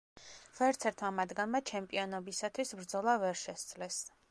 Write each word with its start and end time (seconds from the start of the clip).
ვერცერთმა 0.59 1.11
მათგანმა 1.17 1.61
ჩემპიონობისათვის 1.71 2.75
ბრძოლა 2.81 3.17
ვერ 3.27 3.41
შესძლეს. 3.47 4.03